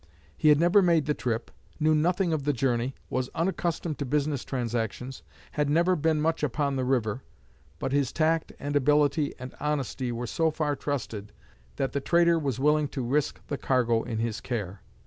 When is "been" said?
5.95-6.19